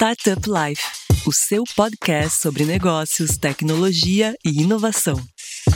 [0.00, 0.82] Startup Life,
[1.26, 5.20] o seu podcast sobre negócios, tecnologia e inovação.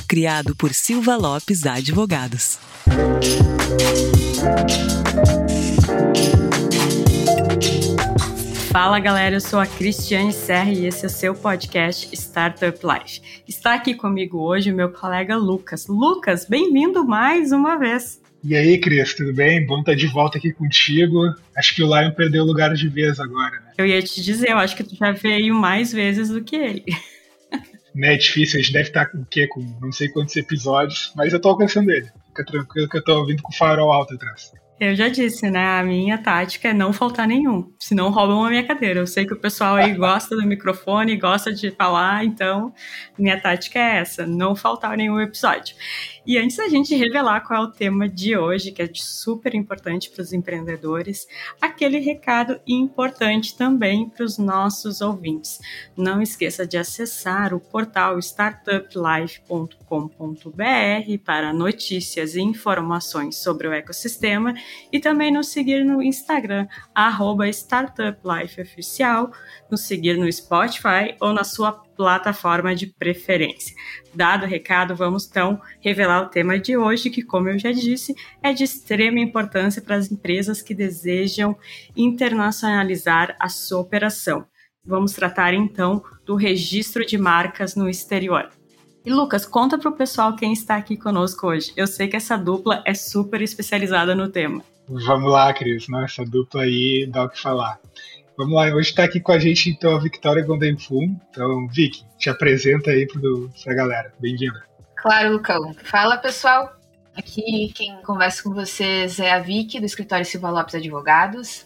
[0.08, 2.58] Criado por Silva Lopes Advogados.
[8.72, 13.20] Fala galera, eu sou a Cristiane Serra e esse é o seu podcast Startup Life.
[13.46, 15.86] Está aqui comigo hoje o meu colega Lucas.
[15.86, 18.23] Lucas, bem-vindo mais uma vez.
[18.46, 19.64] E aí, Cris, tudo bem?
[19.64, 21.34] Bom estar de volta aqui contigo.
[21.56, 23.72] Acho que o Lion perdeu o lugar de vez agora, né?
[23.78, 26.84] Eu ia te dizer, eu acho que tu já veio mais vezes do que ele.
[27.94, 29.46] Né, é difícil, a gente deve estar com o quê?
[29.46, 32.08] Com não sei quantos episódios, mas eu tô alcançando ele.
[32.26, 34.50] Fica tranquilo que eu tô ouvindo com o farol alto atrás.
[34.80, 35.78] Eu já disse, né?
[35.78, 37.72] A minha tática é não faltar nenhum.
[37.78, 38.98] Senão roubam a minha cadeira.
[38.98, 42.74] Eu sei que o pessoal aí gosta do microfone, gosta de falar, então
[43.16, 45.76] minha tática é essa: não faltar nenhum episódio.
[46.26, 50.08] E antes da gente revelar qual é o tema de hoje, que é super importante
[50.10, 51.28] para os empreendedores,
[51.60, 55.60] aquele recado importante também para os nossos ouvintes.
[55.94, 64.54] Não esqueça de acessar o portal startuplife.com.br para notícias e informações sobre o ecossistema
[64.90, 66.66] e também nos seguir no Instagram,
[67.50, 69.30] startuplifeoficial,
[69.70, 73.74] nos seguir no Spotify ou na sua plataforma de preferência.
[74.14, 78.14] Dado o recado, vamos então revelar o tema de hoje, que, como eu já disse,
[78.42, 81.56] é de extrema importância para as empresas que desejam
[81.96, 84.46] internacionalizar a sua operação.
[84.84, 88.50] Vamos tratar então do registro de marcas no exterior.
[89.04, 91.72] E Lucas, conta para o pessoal quem está aqui conosco hoje.
[91.76, 94.62] Eu sei que essa dupla é super especializada no tema.
[94.88, 96.04] Vamos lá, Cris, né?
[96.04, 97.78] essa dupla aí dá o que falar.
[98.36, 101.16] Vamos lá, hoje está aqui com a gente então a Victoria Gondenfum.
[101.30, 104.12] Então, Vic, te apresenta aí para a galera.
[104.18, 104.60] Bem-vinda.
[104.96, 105.72] Claro, Lucão.
[105.84, 106.74] Fala, pessoal.
[107.16, 111.64] Aqui quem conversa com vocês é a Vic, do escritório Silva Lopes Advogados.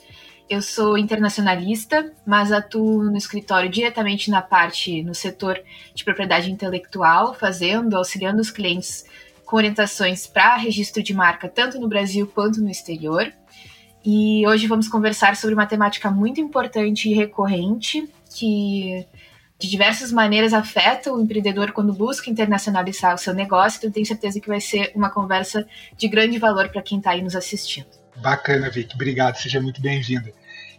[0.48, 5.58] Eu sou internacionalista, mas atuo no escritório diretamente na parte, no setor
[5.94, 9.06] de propriedade intelectual, fazendo, auxiliando os clientes
[9.46, 13.32] com orientações para registro de marca, tanto no Brasil quanto no exterior.
[14.10, 19.06] E hoje vamos conversar sobre uma temática muito importante e recorrente que
[19.58, 23.76] de diversas maneiras afeta o empreendedor quando busca internacionalizar o seu negócio.
[23.76, 27.20] Então, tenho certeza que vai ser uma conversa de grande valor para quem está aí
[27.20, 27.84] nos assistindo.
[28.16, 28.94] Bacana, Vic.
[28.94, 29.36] Obrigado.
[29.36, 30.32] Seja muito bem-vinda.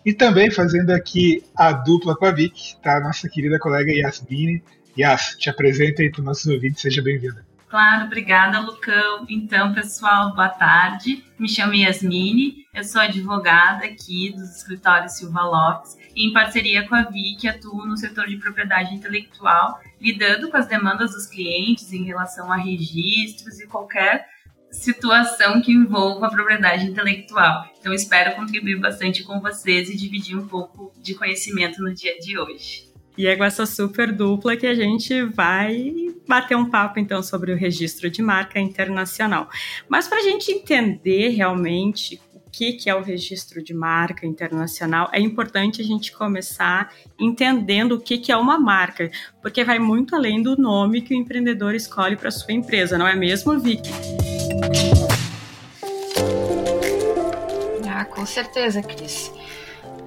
[0.04, 3.00] E também fazendo aqui a dupla com a Vic, tá?
[3.00, 4.64] Nossa querida colega Yasmine.
[4.98, 6.82] Yas, te apresenta aí para os nossos ouvintes.
[6.82, 7.46] Seja bem-vinda.
[7.70, 9.28] Claro, obrigada, Lucão.
[9.30, 11.24] Então, pessoal, boa tarde.
[11.38, 16.96] Me chamo Yasmine, eu sou advogada aqui dos escritórios Silva Lopes e, em parceria com
[16.96, 22.04] a Vic, atuo no setor de propriedade intelectual, lidando com as demandas dos clientes em
[22.06, 24.28] relação a registros e qualquer
[24.72, 27.66] situação que envolva a propriedade intelectual.
[27.80, 32.36] Então, espero contribuir bastante com vocês e dividir um pouco de conhecimento no dia de
[32.36, 32.89] hoje.
[33.20, 35.94] E é com essa super dupla que a gente vai
[36.26, 39.50] bater um papo então sobre o registro de marca internacional.
[39.90, 45.10] Mas para a gente entender realmente o que, que é o registro de marca internacional,
[45.12, 50.16] é importante a gente começar entendendo o que, que é uma marca, porque vai muito
[50.16, 53.92] além do nome que o empreendedor escolhe para sua empresa, não é mesmo, Vicky?
[57.86, 59.30] Ah, com certeza, Cris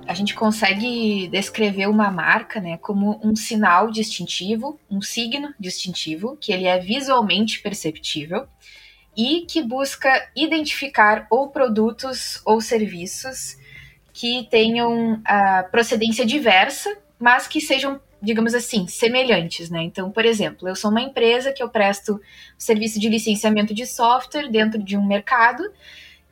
[0.07, 6.53] a gente consegue descrever uma marca né, como um sinal distintivo, um signo distintivo, que
[6.53, 8.47] ele é visualmente perceptível
[9.17, 13.57] e que busca identificar ou produtos ou serviços
[14.13, 19.83] que tenham a procedência diversa, mas que sejam, digamos assim, semelhantes, né?
[19.83, 22.21] Então, por exemplo, eu sou uma empresa que eu presto
[22.59, 25.63] serviço de licenciamento de software dentro de um mercado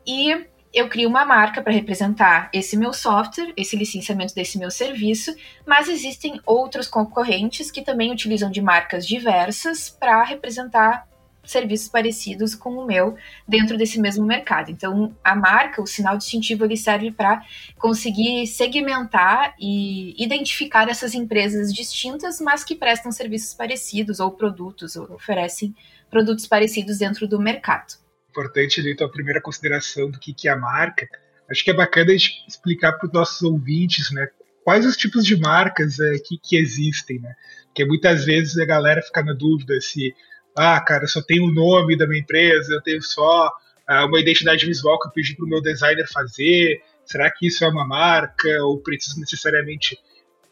[0.06, 5.34] e eu crio uma marca para representar esse meu software, esse licenciamento desse meu serviço,
[5.66, 11.08] mas existem outros concorrentes que também utilizam de marcas diversas para representar
[11.42, 13.16] serviços parecidos com o meu
[13.48, 14.70] dentro desse mesmo mercado.
[14.70, 17.42] Então, a marca, o sinal distintivo, ele serve para
[17.78, 25.14] conseguir segmentar e identificar essas empresas distintas, mas que prestam serviços parecidos ou produtos, ou
[25.14, 25.74] oferecem
[26.08, 27.94] produtos parecidos dentro do mercado
[28.30, 31.08] importante ali, então, a primeira consideração do que, que é a marca.
[31.50, 34.28] Acho que é bacana a gente explicar para os nossos ouvintes, né?
[34.62, 37.34] Quais os tipos de marcas é, que, que existem, né?
[37.66, 40.14] Porque muitas vezes a galera fica na dúvida se,
[40.56, 43.50] ah, cara, eu só tenho o nome da minha empresa, eu tenho só
[43.86, 47.64] ah, uma identidade visual que eu pedi para o meu designer fazer, será que isso
[47.64, 49.98] é uma marca ou preciso necessariamente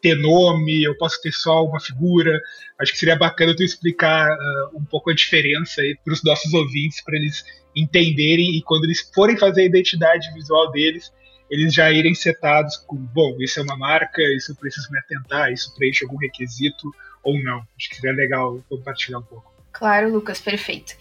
[0.00, 2.40] ter nome, eu posso ter só uma figura.
[2.80, 7.02] Acho que seria bacana tu explicar uh, um pouco a diferença para os nossos ouvintes,
[7.02, 7.44] para eles
[7.80, 11.12] entenderem e quando eles forem fazer a identidade visual deles,
[11.50, 15.52] eles já irem setados com, bom, isso é uma marca, isso eu preciso me atentar,
[15.52, 16.90] isso preenche algum requisito
[17.22, 17.58] ou não.
[17.76, 19.52] Acho que seria legal compartilhar um pouco.
[19.72, 20.94] Claro, Lucas, perfeito.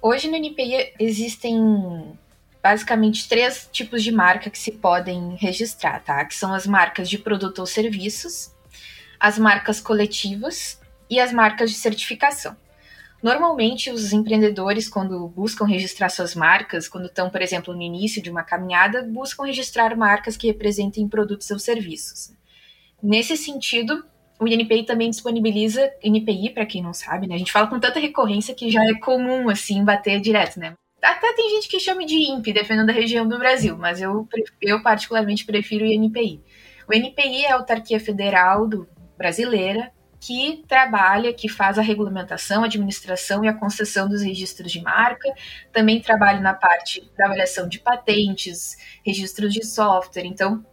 [0.00, 1.56] Hoje no NPI existem
[2.62, 6.24] basicamente três tipos de marca que se podem registrar, tá?
[6.24, 8.54] Que são as marcas de produto ou serviços,
[9.18, 12.56] as marcas coletivas e as marcas de certificação.
[13.22, 18.30] Normalmente, os empreendedores, quando buscam registrar suas marcas, quando estão, por exemplo, no início de
[18.30, 22.32] uma caminhada, buscam registrar marcas que representem produtos ou serviços.
[23.02, 24.04] Nesse sentido,
[24.38, 27.34] o INPI também disponibiliza INPI, para quem não sabe, né?
[27.34, 30.74] A gente fala com tanta recorrência que já é comum, assim, bater direto, né?
[31.02, 34.28] Até tem gente que chama de INPE, dependendo da região do Brasil, mas eu,
[34.60, 36.40] eu particularmente prefiro o INPI.
[36.88, 38.88] O INPI é a autarquia federal do,
[39.18, 45.32] brasileira que trabalha, que faz a regulamentação, administração e a concessão dos registros de marca,
[45.72, 50.26] também trabalha na parte da avaliação de patentes, registros de software.
[50.26, 50.64] Então,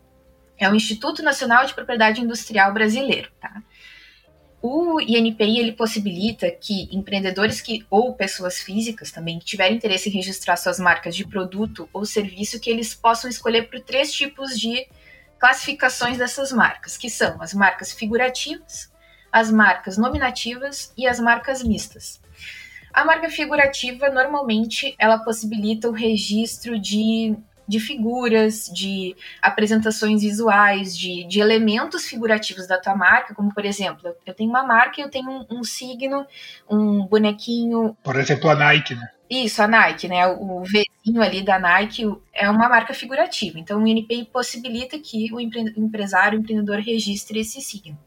[0.57, 3.61] é o Instituto Nacional de Propriedade Industrial Brasileiro, tá?
[4.67, 10.13] O INPI ele possibilita que empreendedores que ou pessoas físicas também que tiverem interesse em
[10.13, 14.87] registrar suas marcas de produto ou serviço que eles possam escolher por três tipos de
[15.37, 18.91] classificações dessas marcas, que são as marcas figurativas,
[19.35, 22.21] as marcas nominativas e as marcas mistas.
[22.93, 27.35] A marca figurativa normalmente ela possibilita o registro de
[27.67, 34.15] de figuras, de apresentações visuais, de, de elementos figurativos da tua marca, como por exemplo,
[34.23, 36.27] eu tenho uma marca e eu tenho um, um signo,
[36.69, 37.97] um bonequinho.
[38.03, 39.09] Por exemplo, a Nike, né?
[39.27, 40.27] Isso, a Nike, né?
[40.27, 43.57] O Vzinho ali da Nike é uma marca figurativa.
[43.57, 47.97] Então, o NPI possibilita que o empre empresário, o empreendedor registre esse signo.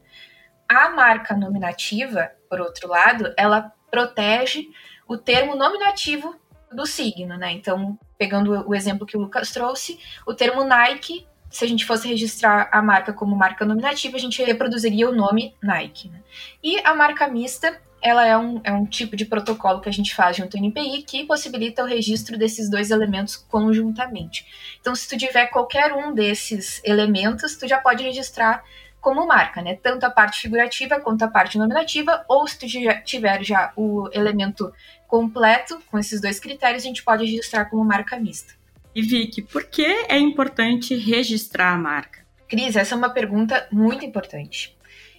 [0.69, 4.69] A marca nominativa, por outro lado, ela protege
[5.07, 6.35] o termo nominativo
[6.71, 7.51] do signo, né?
[7.51, 12.07] Então, pegando o exemplo que o Lucas trouxe, o termo Nike, se a gente fosse
[12.07, 16.09] registrar a marca como marca nominativa, a gente reproduziria o nome Nike.
[16.09, 16.21] Né?
[16.63, 20.13] E a marca mista, ela é um, é um tipo de protocolo que a gente
[20.13, 24.45] faz junto ao NPI que possibilita o registro desses dois elementos conjuntamente.
[24.79, 28.63] Então, se tu tiver qualquer um desses elementos, tu já pode registrar
[29.01, 29.75] como marca, né?
[29.81, 34.09] Tanto a parte figurativa quanto a parte nominativa, ou se tu já tiver já o
[34.11, 34.71] elemento
[35.07, 38.53] completo com esses dois critérios, a gente pode registrar como marca mista.
[38.93, 42.25] E Vicky, por que é importante registrar a marca?
[42.47, 44.75] Cris, essa é uma pergunta muito importante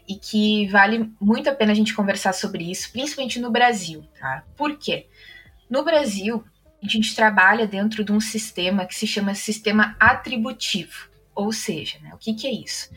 [0.09, 4.43] e que vale muito a pena a gente conversar sobre isso, principalmente no Brasil, tá?
[4.56, 5.06] Por quê?
[5.69, 6.44] No Brasil,
[6.82, 12.11] a gente trabalha dentro de um sistema que se chama sistema atributivo, ou seja, né,
[12.12, 12.91] o que, que é isso?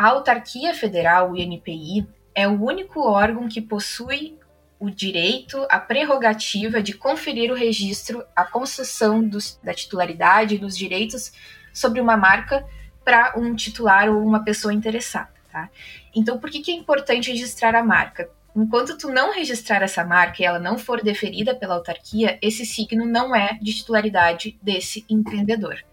[0.00, 4.38] A autarquia federal, o INPI, é o único órgão que possui
[4.78, 11.34] o direito, a prerrogativa de conferir o registro, a concessão dos, da titularidade dos direitos
[11.70, 12.66] sobre uma marca
[13.04, 15.34] para um titular ou uma pessoa interessada.
[15.52, 15.68] Tá?
[16.16, 18.30] Então, por que, que é importante registrar a marca?
[18.56, 23.04] Enquanto tu não registrar essa marca e ela não for deferida pela autarquia, esse signo
[23.04, 25.84] não é de titularidade desse empreendedor.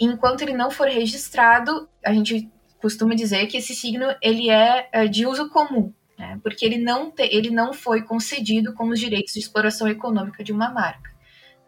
[0.00, 2.50] Enquanto ele não for registrado, a gente
[2.80, 6.38] costuma dizer que esse signo ele é, é de uso comum, né?
[6.42, 10.52] porque ele não, te, ele não foi concedido com os direitos de exploração econômica de
[10.52, 11.10] uma marca.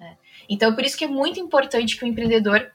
[0.00, 0.16] Né?
[0.48, 2.70] Então, por isso que é muito importante que o empreendedor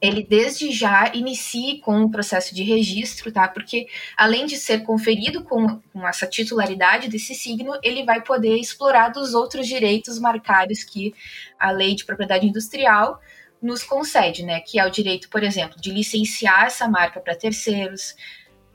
[0.00, 3.48] ele desde já inicie com o processo de registro, tá?
[3.48, 9.08] Porque além de ser conferido com, com, essa titularidade desse signo, ele vai poder explorar
[9.08, 11.14] dos outros direitos marcários que
[11.58, 13.18] a lei de propriedade industrial
[13.64, 14.60] nos concede, né?
[14.60, 18.14] Que é o direito, por exemplo, de licenciar essa marca para terceiros,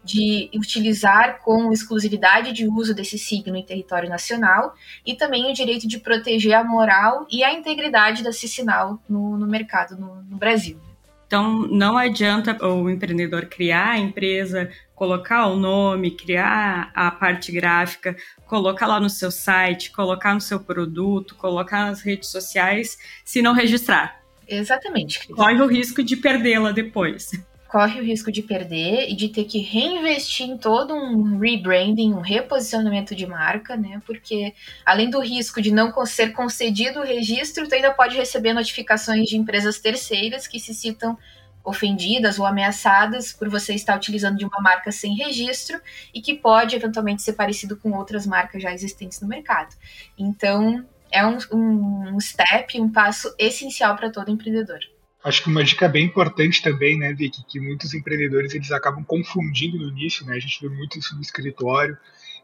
[0.04, 4.74] de utilizar com exclusividade de uso desse signo em território nacional
[5.06, 9.46] e também o direito de proteger a moral e a integridade desse sinal no, no
[9.46, 10.80] mercado no, no Brasil.
[11.28, 18.16] Então, não adianta o empreendedor criar a empresa, colocar o nome, criar a parte gráfica,
[18.48, 23.54] colocar lá no seu site, colocar no seu produto, colocar nas redes sociais, se não
[23.54, 24.19] registrar.
[24.50, 25.20] Exatamente.
[25.20, 25.36] Cris.
[25.36, 27.32] Corre o risco de perdê-la depois
[27.70, 32.20] corre o risco de perder e de ter que reinvestir em todo um rebranding, um
[32.20, 34.02] reposicionamento de marca, né?
[34.08, 34.54] Porque
[34.84, 39.38] além do risco de não ser concedido o registro, tu ainda pode receber notificações de
[39.38, 41.16] empresas terceiras que se citam
[41.64, 45.80] ofendidas ou ameaçadas por você estar utilizando de uma marca sem registro
[46.12, 49.76] e que pode eventualmente ser parecido com outras marcas já existentes no mercado.
[50.18, 54.80] Então, é um, um, step, um passo essencial para todo empreendedor.
[55.24, 59.78] Acho que uma dica bem importante também, né, Vicky, que muitos empreendedores eles acabam confundindo
[59.78, 60.36] no início, né?
[60.36, 61.98] A gente vê muito isso no escritório,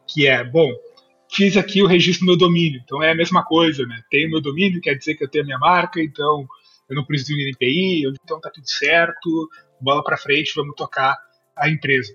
[0.05, 0.69] que é, bom,
[1.31, 4.01] fiz aqui o registro do meu domínio, então é a mesma coisa, né?
[4.11, 6.45] Tenho meu domínio, quer dizer que eu tenho a minha marca, então
[6.89, 11.17] eu não preciso de NPI, então tá tudo certo, bola para frente, vamos tocar
[11.55, 12.13] a empresa.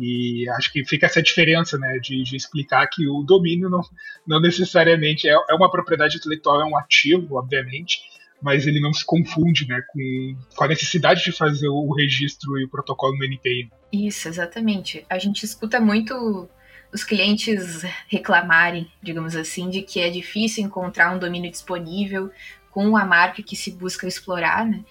[0.00, 3.82] E acho que fica essa diferença, né, de, de explicar que o domínio não,
[4.26, 8.00] não necessariamente é, é, uma propriedade intelectual, é um ativo, obviamente,
[8.40, 12.64] mas ele não se confunde, né, com, com a necessidade de fazer o registro e
[12.64, 13.70] o protocolo no NPI.
[13.92, 15.04] Isso, exatamente.
[15.10, 16.48] A gente escuta muito
[16.90, 22.30] os clientes reclamarem, digamos assim, de que é difícil encontrar um domínio disponível
[22.70, 24.82] com a marca que se busca explorar, né?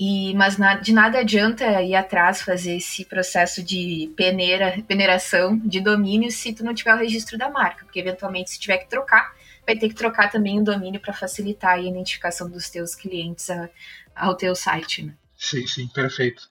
[0.00, 5.80] E, mas na, de nada adianta ir atrás fazer esse processo de peneira, peneiração de
[5.80, 9.34] domínio se tu não tiver o registro da marca, porque eventualmente se tiver que trocar,
[9.66, 13.68] vai ter que trocar também o domínio para facilitar a identificação dos teus clientes a,
[14.14, 15.02] ao teu site.
[15.04, 15.14] Né?
[15.36, 16.48] Sim, sim, perfeito.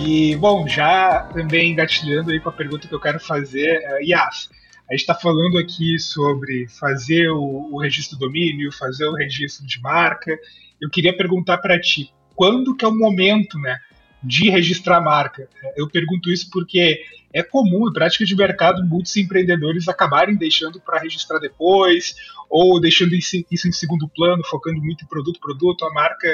[0.00, 4.48] E, bom, já também engatilhando aí para a pergunta que eu quero fazer, uh, Yas,
[4.88, 9.66] a gente está falando aqui sobre fazer o, o registro do domínio, fazer o registro
[9.66, 10.38] de marca,
[10.80, 13.78] eu queria perguntar para ti, quando que é o momento, né,
[14.22, 15.48] de registrar a marca?
[15.76, 17.00] Eu pergunto isso porque
[17.32, 22.14] é comum, em prática de mercado, muitos empreendedores acabarem deixando para registrar depois,
[22.48, 26.28] ou deixando isso em segundo plano, focando muito em produto, produto, a marca,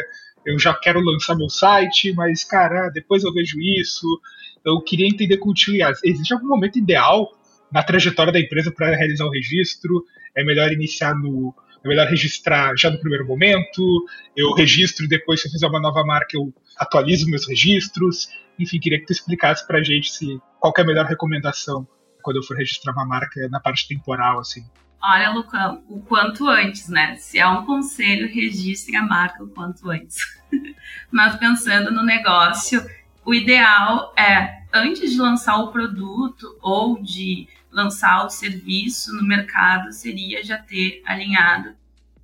[0.47, 4.07] eu já quero lançar meu site, mas, cara, depois eu vejo isso.
[4.65, 7.29] Eu queria entender contigo, existe algum momento ideal
[7.71, 10.05] na trajetória da empresa para realizar o registro?
[10.35, 11.55] É melhor iniciar no,
[11.87, 14.05] é melhor registrar já no primeiro momento,
[14.37, 18.29] eu registro e depois, se eu fizer uma nova marca, eu atualizo meus registros.
[18.59, 21.87] Enfim, queria que tu explicasse pra gente se, qual é a melhor recomendação
[22.23, 24.65] quando eu for registrar uma marca na parte temporal, assim.
[25.03, 27.15] Olha, Lucão, o quanto antes, né?
[27.17, 30.17] Se é um conselho, registre a marca o quanto antes.
[31.13, 32.85] Mas pensando no negócio,
[33.25, 39.93] o ideal é, antes de lançar o produto ou de lançar o serviço no mercado
[39.93, 41.75] seria já ter alinhado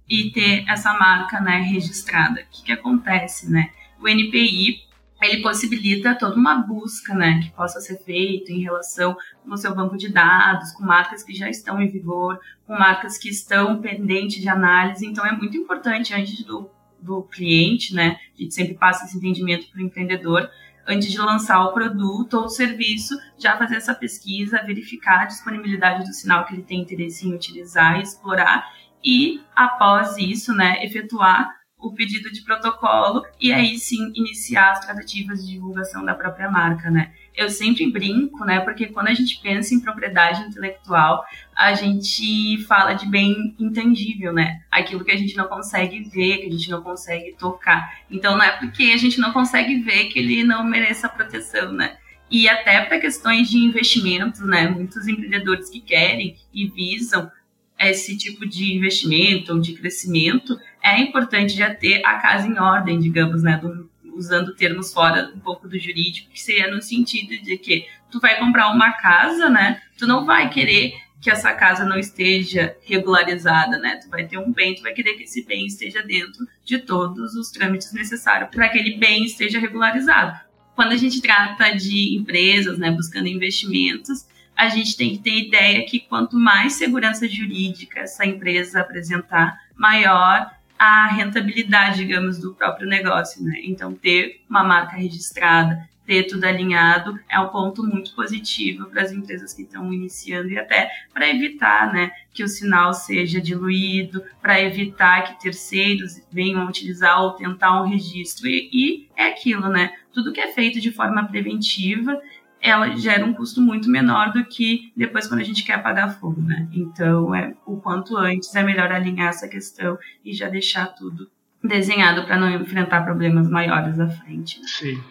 [0.09, 2.41] e ter essa marca né, registrada.
[2.41, 3.71] O que, que acontece, né?
[4.01, 4.91] O NPI
[5.21, 9.73] ele possibilita toda uma busca, né, que possa ser feita em relação com o seu
[9.73, 14.41] banco de dados, com marcas que já estão em vigor, com marcas que estão pendentes
[14.41, 15.07] de análise.
[15.07, 16.69] Então é muito importante antes do,
[17.01, 20.51] do cliente, né, a gente sempre passa esse entendimento para o empreendedor,
[20.87, 26.05] antes de lançar o produto ou o serviço, já fazer essa pesquisa, verificar a disponibilidade
[26.05, 28.71] do sinal que ele tem interesse em utilizar e explorar,
[29.05, 31.49] e após isso, né, efetuar
[31.83, 36.89] o pedido de protocolo e aí sim iniciar as tratativas de divulgação da própria marca,
[36.89, 37.13] né?
[37.35, 38.61] Eu sempre brinco, né?
[38.61, 41.25] Porque quando a gente pensa em propriedade intelectual,
[41.57, 44.61] a gente fala de bem intangível, né?
[44.71, 47.99] Aquilo que a gente não consegue ver, que a gente não consegue tocar.
[48.11, 51.97] Então não é porque a gente não consegue ver que ele não mereça proteção, né?
[52.31, 54.69] E até para questões de investimentos, né?
[54.69, 57.31] Muitos empreendedores que querem e visam
[57.79, 62.99] esse tipo de investimento ou de crescimento, é importante já ter a casa em ordem,
[62.99, 63.59] digamos, né?
[63.59, 68.21] Do, usando termos fora um pouco do jurídico, que seria no sentido de que tu
[68.21, 69.81] vai comprar uma casa, né?
[69.97, 73.97] Tu não vai querer que essa casa não esteja regularizada, né?
[73.97, 77.35] Tu vai ter um bem, tu vai querer que esse bem esteja dentro de todos
[77.35, 80.39] os trâmites necessários para que aquele bem esteja regularizado.
[80.75, 84.27] Quando a gente trata de empresas, né, buscando investimentos,
[84.57, 90.51] a gente tem que ter ideia que quanto mais segurança jurídica essa empresa apresentar, maior
[90.85, 93.61] a rentabilidade, digamos, do próprio negócio, né?
[93.63, 99.13] Então, ter uma marca registrada, ter tudo alinhado é um ponto muito positivo para as
[99.13, 104.61] empresas que estão iniciando e até para evitar, né, que o sinal seja diluído, para
[104.61, 108.49] evitar que terceiros venham utilizar ou tentar um registro.
[108.49, 109.93] E, e é aquilo, né?
[110.13, 112.21] Tudo que é feito de forma preventiva
[112.63, 116.41] ela gera um custo muito menor do que depois quando a gente quer apagar fogo,
[116.41, 116.69] né?
[116.73, 121.29] Então, é, o quanto antes é melhor alinhar essa questão e já deixar tudo
[121.63, 124.61] desenhado para não enfrentar problemas maiores à frente.
[124.61, 124.67] Né?
[124.69, 125.03] Sim.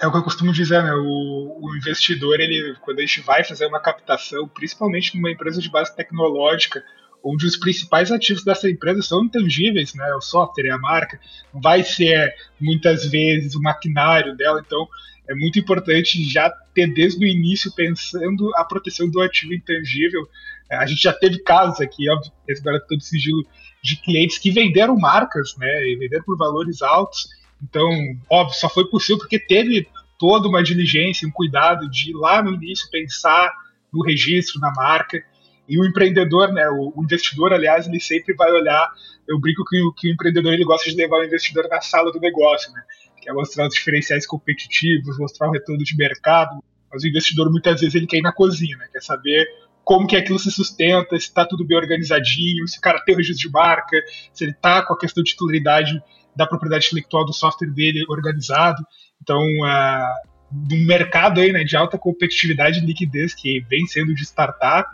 [0.00, 0.92] É o que eu costumo dizer, né?
[0.94, 5.70] O, o, investidor, ele, quando a gente vai fazer uma captação, principalmente numa empresa de
[5.70, 6.82] base tecnológica,
[7.22, 10.14] onde os principais ativos dessa empresa são intangíveis, né?
[10.14, 11.18] O software, a marca,
[11.52, 14.86] vai ser muitas vezes o maquinário dela, então
[15.28, 20.28] é muito importante já ter desde o início pensando a proteção do ativo intangível.
[20.70, 23.44] É, a gente já teve casos aqui, óbvio, resguarda todo sigilo
[23.82, 27.28] de clientes que venderam marcas, né, e venderam por valores altos.
[27.62, 27.88] Então,
[28.30, 32.90] óbvio, só foi possível porque teve toda uma diligência, um cuidado de lá no início
[32.90, 33.52] pensar
[33.92, 35.22] no registro, na marca.
[35.68, 38.88] E o empreendedor, né, o, investidor, aliás, ele sempre vai olhar.
[39.26, 42.20] Eu brinco que, que o empreendedor ele gosta de levar o investidor na sala do
[42.20, 42.82] negócio, né?
[43.26, 47.96] Quer mostrar os diferenciais competitivos, mostrar o retorno de mercado, mas o investidor muitas vezes
[47.96, 48.86] ele quer ir na cozinha, né?
[48.92, 49.44] quer saber
[49.84, 53.18] como que aquilo se sustenta, se está tudo bem organizadinho, se o cara tem o
[53.18, 53.96] registro de marca,
[54.32, 56.00] se ele está com a questão de titularidade
[56.36, 58.84] da propriedade intelectual do software dele organizado.
[59.20, 64.22] Então, uh, num mercado aí, né, de alta competitividade e liquidez que vem sendo de
[64.22, 64.88] startup,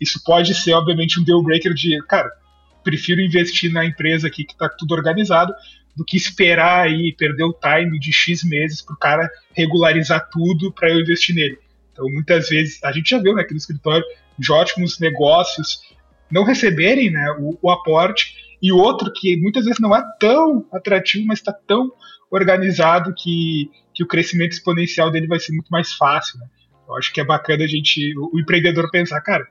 [0.00, 2.30] isso pode ser, obviamente, um deal breaker de, cara,
[2.82, 5.52] prefiro investir na empresa aqui que está tudo organizado
[5.94, 10.72] do que esperar aí perder o time de X meses para o cara regularizar tudo
[10.72, 11.58] para eu investir nele.
[11.92, 14.04] Então, muitas vezes, a gente já viu né, escritório
[14.38, 15.80] de ótimos negócios
[16.30, 21.26] não receberem né, o, o aporte, e outro que muitas vezes não é tão atrativo,
[21.26, 21.92] mas está tão
[22.30, 26.38] organizado que, que o crescimento exponencial dele vai ser muito mais fácil.
[26.38, 26.46] Né?
[26.88, 29.46] Eu acho que é bacana a gente, o, o empreendedor pensar, cara,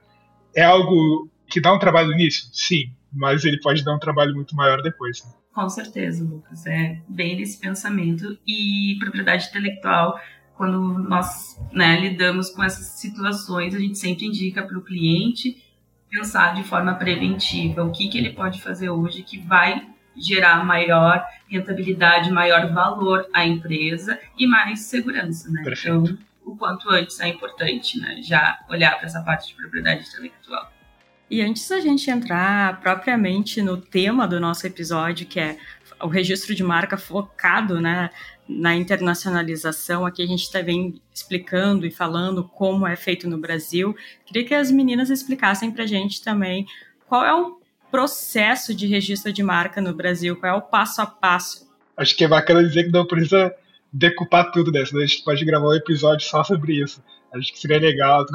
[0.56, 2.48] é algo que dá um trabalho nisso?
[2.52, 5.22] Sim, mas ele pode dar um trabalho muito maior depois.
[5.22, 5.30] Né?
[5.52, 6.66] Com certeza, Lucas.
[6.66, 8.38] É bem nesse pensamento.
[8.46, 10.18] E propriedade intelectual,
[10.56, 15.62] quando nós né, lidamos com essas situações, a gente sempre indica para o cliente
[16.10, 21.24] pensar de forma preventiva o que, que ele pode fazer hoje que vai gerar maior
[21.48, 25.62] rentabilidade, maior valor à empresa e mais segurança, né?
[25.62, 26.12] Perfeito.
[26.12, 28.20] Então, o quanto antes é importante, né?
[28.20, 30.70] Já olhar para essa parte de propriedade intelectual.
[31.32, 35.56] E antes da gente entrar propriamente no tema do nosso episódio, que é
[35.98, 38.10] o registro de marca focado né,
[38.46, 43.96] na internacionalização, aqui a gente está bem explicando e falando como é feito no Brasil.
[44.26, 46.66] Queria que as meninas explicassem para a gente também
[47.08, 47.58] qual é o
[47.90, 51.66] processo de registro de marca no Brasil, qual é o passo a passo.
[51.96, 53.54] Acho que é bacana dizer que não precisa
[53.90, 54.84] decupar tudo, né?
[54.84, 57.02] Senão a gente pode gravar um episódio só sobre isso.
[57.34, 58.26] Acho que seria legal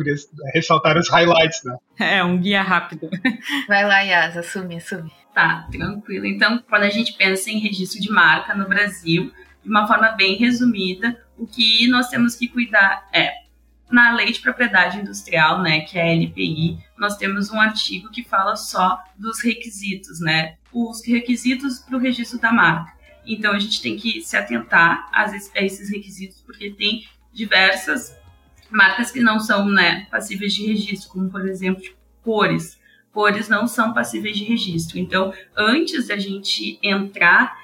[0.54, 1.78] ressaltar os highlights, né?
[2.00, 3.10] É, um guia rápido.
[3.68, 5.12] Vai lá, Yas, assume, assume.
[5.34, 6.26] Tá, tranquilo.
[6.26, 9.32] Então, quando a gente pensa em registro de marca no Brasil,
[9.64, 13.34] de uma forma bem resumida, o que nós temos que cuidar é,
[13.92, 18.24] na Lei de Propriedade Industrial, né, que é a LPI, nós temos um artigo que
[18.24, 22.94] fala só dos requisitos, né, os requisitos para o registro da marca.
[23.26, 25.26] Então, a gente tem que se atentar a
[25.56, 28.16] esses requisitos, porque tem diversas
[28.70, 32.80] marcas que não são né, passíveis de registro, como por exemplo tipo, cores.
[33.12, 35.00] Cores não são passíveis de registro.
[35.00, 37.58] Então, antes da gente entrar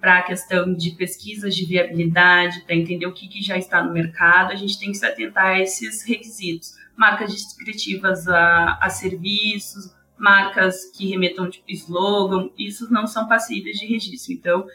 [0.00, 3.92] para a questão de pesquisas de viabilidade, para entender o que, que, já está no
[3.92, 6.74] mercado, a gente tem que se atentar a esses requisitos.
[6.96, 13.86] Marcas descritivas a, a serviços, marcas que remetam tipo slogan, isso não são passíveis de
[13.86, 14.32] registro.
[14.32, 14.66] Então,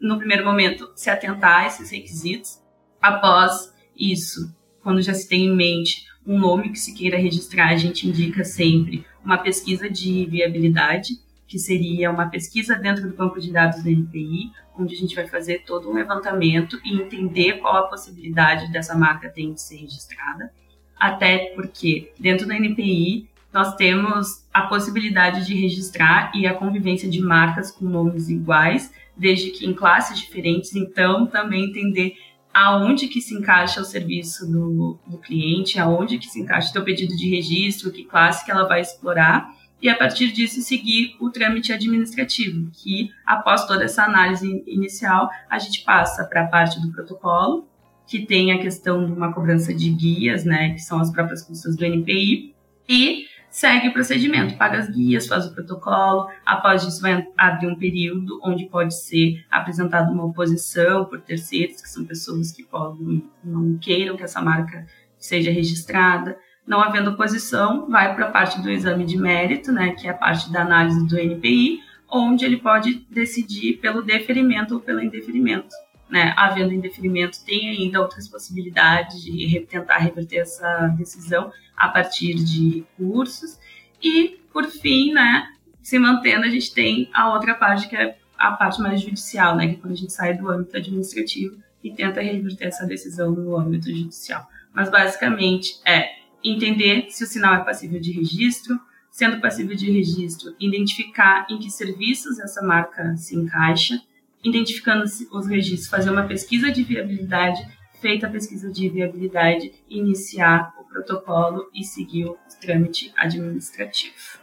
[0.00, 2.60] no primeiro momento, se atentar a esses requisitos.
[3.00, 4.54] Após isso,
[4.88, 8.42] quando já se tem em mente um nome que se queira registrar, a gente indica
[8.42, 13.90] sempre uma pesquisa de viabilidade, que seria uma pesquisa dentro do banco de dados do
[13.90, 18.96] NPI, onde a gente vai fazer todo um levantamento e entender qual a possibilidade dessa
[18.96, 20.50] marca tem de ser registrada.
[20.98, 27.20] Até porque dentro do NPI nós temos a possibilidade de registrar e a convivência de
[27.20, 32.16] marcas com nomes iguais, desde que em classes diferentes, então também entender
[32.58, 36.82] aonde que se encaixa o serviço do, do cliente, aonde que se encaixa o teu
[36.82, 39.48] pedido de registro, que classe que ela vai explorar,
[39.80, 45.56] e a partir disso seguir o trâmite administrativo, que após toda essa análise inicial, a
[45.56, 47.68] gente passa para a parte do protocolo,
[48.08, 51.76] que tem a questão de uma cobrança de guias, né, que são as próprias custas
[51.76, 52.56] do NPI,
[52.88, 53.26] e
[53.58, 58.38] segue o procedimento, paga as guias, faz o protocolo, após isso vai abrir um período
[58.44, 64.16] onde pode ser apresentada uma oposição por terceiros, que são pessoas que podem, não queiram
[64.16, 64.86] que essa marca
[65.18, 66.38] seja registrada.
[66.64, 70.14] Não havendo oposição, vai para a parte do exame de mérito, né, que é a
[70.14, 75.74] parte da análise do NPI, onde ele pode decidir pelo deferimento ou pelo indeferimento.
[76.10, 82.86] Né, havendo indeferimento, tem ainda outras possibilidades de tentar reverter essa decisão a partir de
[82.98, 83.58] recursos.
[84.02, 85.46] E, por fim, né,
[85.82, 89.66] se mantendo, a gente tem a outra parte, que é a parte mais judicial, né,
[89.68, 93.58] que é quando a gente sai do âmbito administrativo e tenta reverter essa decisão no
[93.58, 94.48] âmbito judicial.
[94.72, 96.08] Mas, basicamente, é
[96.42, 101.70] entender se o sinal é passível de registro, sendo passível de registro, identificar em que
[101.70, 104.00] serviços essa marca se encaixa,
[104.44, 107.60] identificando os registros, fazer uma pesquisa de viabilidade,
[108.00, 114.38] feita a pesquisa de viabilidade, iniciar o protocolo e seguir o trâmite administrativo.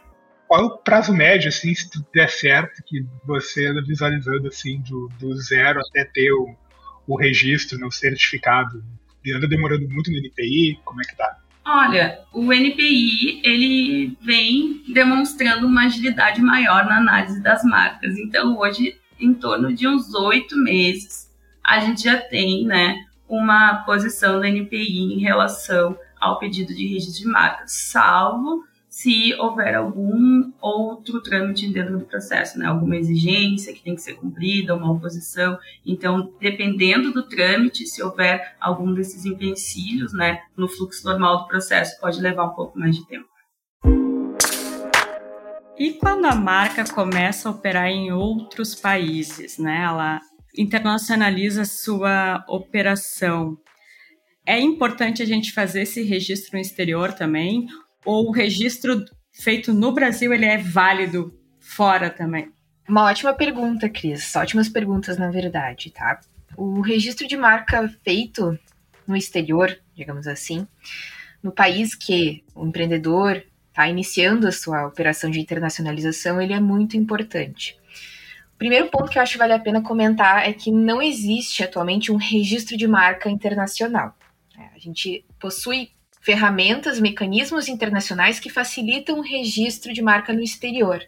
[0.46, 4.80] Qual é o prazo médio, assim, se tudo der certo, que você anda visualizando, assim,
[4.82, 6.54] do, do zero até ter o,
[7.06, 8.84] o registro, no certificado?
[9.34, 10.78] Anda demorando muito no NPI?
[10.84, 11.36] Como é que tá?
[11.64, 18.16] Olha, o NPI ele vem demonstrando uma agilidade maior na análise das marcas.
[18.16, 21.32] Então, hoje em torno de uns oito meses,
[21.64, 27.24] a gente já tem né, uma posição da NPI em relação ao pedido de registro
[27.24, 28.64] de marca, salvo
[28.96, 32.64] se houver algum outro trâmite dentro do processo, né?
[32.64, 35.58] alguma exigência que tem que ser cumprida, uma oposição.
[35.84, 42.00] Então, dependendo do trâmite, se houver algum desses empecilhos né, no fluxo normal do processo,
[42.00, 43.28] pode levar um pouco mais de tempo.
[45.78, 49.82] E quando a marca começa a operar em outros países, né?
[49.82, 50.20] Ela
[50.56, 53.58] internacionaliza sua operação.
[54.46, 57.66] É importante a gente fazer esse registro no exterior também,
[58.06, 62.50] ou o registro feito no Brasil ele é válido fora também?
[62.88, 64.34] Uma ótima pergunta, Cris.
[64.34, 66.20] Ótimas perguntas, na verdade, tá?
[66.56, 68.58] O registro de marca feito
[69.06, 70.66] no exterior, digamos assim,
[71.42, 73.42] no país que o empreendedor
[73.76, 77.78] está iniciando a sua operação de internacionalização, ele é muito importante.
[78.54, 81.62] O primeiro ponto que eu acho que vale a pena comentar é que não existe
[81.62, 84.16] atualmente um registro de marca internacional.
[84.58, 85.90] É, a gente possui
[86.22, 91.02] ferramentas, mecanismos internacionais que facilitam o registro de marca no exterior.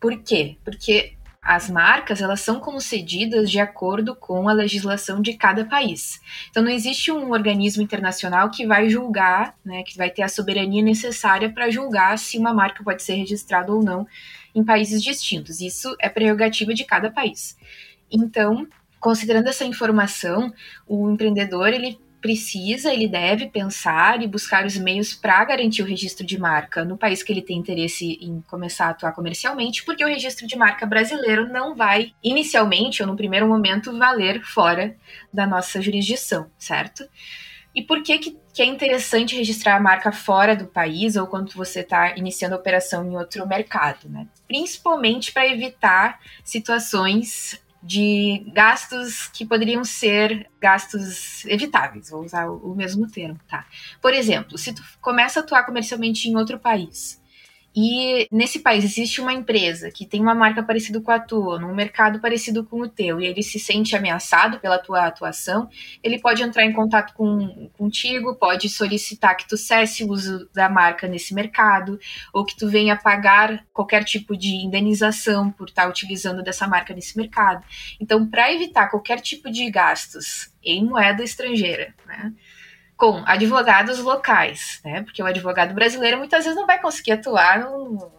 [0.00, 0.56] Por quê?
[0.64, 6.20] Porque as marcas elas são concedidas de acordo com a legislação de cada país.
[6.50, 10.82] Então não existe um organismo internacional que vai julgar, né, que vai ter a soberania
[10.82, 14.06] necessária para julgar se uma marca pode ser registrada ou não
[14.54, 15.60] em países distintos.
[15.60, 17.56] Isso é prerrogativa de cada país.
[18.10, 18.66] Então,
[18.98, 20.52] considerando essa informação,
[20.86, 26.26] o empreendedor ele precisa, ele deve pensar e buscar os meios para garantir o registro
[26.26, 30.08] de marca no país que ele tem interesse em começar a atuar comercialmente, porque o
[30.08, 34.96] registro de marca brasileiro não vai, inicialmente ou no primeiro momento, valer fora
[35.32, 37.08] da nossa jurisdição, certo?
[37.74, 41.52] E por que, que, que é interessante registrar a marca fora do país ou quando
[41.52, 44.26] você está iniciando a operação em outro mercado, né?
[44.48, 53.10] Principalmente para evitar situações de gastos que poderiam ser gastos evitáveis, vou usar o mesmo
[53.10, 53.66] termo, tá?
[54.00, 57.17] Por exemplo, se tu começa a atuar comercialmente em outro país
[57.80, 61.72] e nesse país existe uma empresa que tem uma marca parecida com a tua, num
[61.72, 65.68] mercado parecido com o teu, e ele se sente ameaçado pela tua atuação,
[66.02, 70.68] ele pode entrar em contato com, contigo, pode solicitar que tu cesse o uso da
[70.68, 72.00] marca nesse mercado,
[72.32, 77.16] ou que tu venha pagar qualquer tipo de indenização por estar utilizando dessa marca nesse
[77.16, 77.64] mercado.
[78.00, 82.32] Então, para evitar qualquer tipo de gastos em moeda estrangeira, né?
[82.98, 85.02] Com advogados locais, né?
[85.02, 88.10] Porque o advogado brasileiro muitas vezes não vai conseguir atuar no,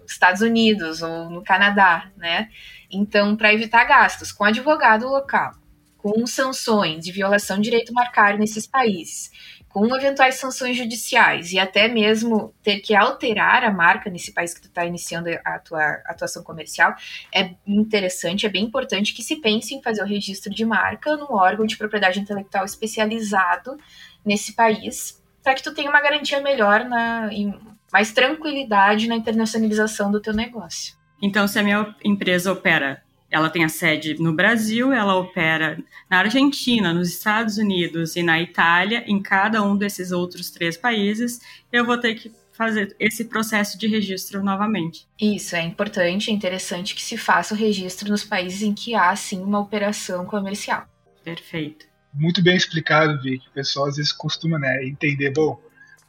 [0.00, 2.48] nos Estados Unidos ou no Canadá, né?
[2.90, 5.52] Então, para evitar gastos com advogado local,
[5.98, 9.30] com sanções de violação de direito marcário nesses países,
[9.68, 14.60] com eventuais sanções judiciais e até mesmo ter que alterar a marca nesse país que
[14.60, 16.94] tu está iniciando a tua atuação comercial,
[17.34, 21.34] é interessante, é bem importante que se pense em fazer o registro de marca num
[21.34, 23.76] órgão de propriedade intelectual especializado
[24.24, 27.30] nesse país, para que tu tenha uma garantia melhor na
[27.92, 30.96] mais tranquilidade na internacionalização do teu negócio.
[31.22, 35.78] Então, se a minha empresa opera, ela tem a sede no Brasil, ela opera
[36.10, 41.40] na Argentina, nos Estados Unidos e na Itália, em cada um desses outros três países,
[41.72, 45.06] eu vou ter que fazer esse processo de registro novamente.
[45.20, 49.14] Isso, é importante, é interessante que se faça o registro nos países em que há,
[49.14, 50.84] sim, uma operação comercial.
[51.22, 53.46] Perfeito muito bem explicado, Vic.
[53.48, 55.60] O pessoal às vezes costuma né, entender, bom,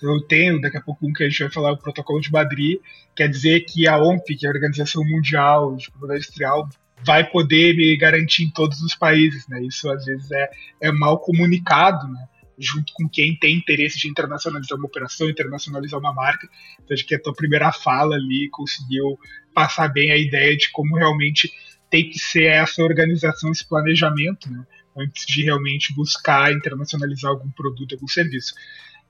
[0.02, 2.80] eu tenho daqui a pouco um que a gente vai falar, o Protocolo de Madrid,
[3.16, 6.70] quer dizer que a OMP, que é a Organização Mundial de Propriedade Industrial,
[7.04, 9.62] vai poder me garantir em todos os países, né?
[9.64, 10.50] Isso às vezes é,
[10.82, 12.28] é mal comunicado, né?
[12.58, 16.48] Junto com quem tem interesse de internacionalizar uma operação, internacionalizar uma marca.
[16.82, 19.20] Então, acho que a tua primeira fala ali conseguiu
[19.54, 21.52] passar bem a ideia de como realmente
[21.90, 24.64] tem que ser essa organização, esse planejamento, né?
[24.96, 28.54] Antes de realmente buscar internacionalizar algum produto, algum serviço.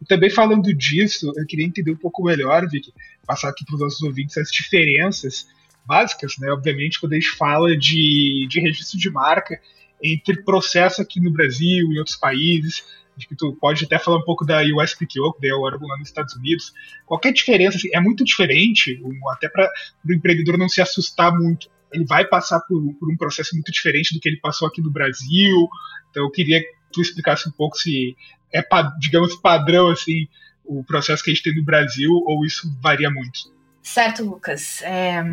[0.02, 2.94] E também falando disso, eu queria entender um pouco melhor, Vicky,
[3.26, 5.48] passar aqui para os nossos ouvintes as diferenças
[5.86, 6.52] básicas, né?
[6.52, 9.60] Obviamente, quando a gente fala de, de registro de marca
[10.04, 12.84] entre processo aqui no Brasil e outros países,
[13.18, 15.98] acho que tu pode até falar um pouco da USPTO, que é o órgão lá
[15.98, 16.74] nos Estados Unidos.
[17.06, 19.72] Qualquer diferença, assim, é muito diferente, até para
[20.08, 24.14] o empreendedor não se assustar muito ele vai passar por, por, um processo muito diferente
[24.14, 25.68] do que ele passou aqui no Brasil.
[26.10, 28.16] Então eu queria que tu explicasse um pouco se
[28.54, 28.64] é,
[29.00, 30.28] digamos, padrão assim
[30.64, 33.54] o processo que a gente tem no Brasil ou isso varia muito.
[33.82, 34.82] Certo, Lucas.
[34.82, 35.24] É,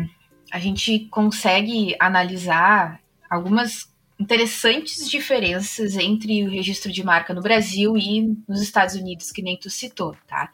[0.51, 8.37] a gente consegue analisar algumas interessantes diferenças entre o registro de marca no Brasil e
[8.47, 10.51] nos Estados Unidos, que nem tu citou, tá?